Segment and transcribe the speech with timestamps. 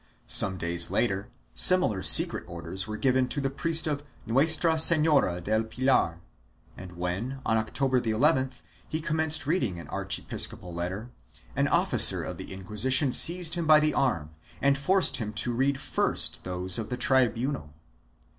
[0.25, 5.63] Some days later similar secret orders were given to the priest of Nuestra Sefiora del
[5.65, 6.21] Pilar
[6.75, 11.11] and when, on October llth, he commenced reading an archiepiscopal letter,
[11.55, 15.79] an officer of the Inquisition seized him by the arm and forced him to read
[15.79, 17.71] first those of the tribunal.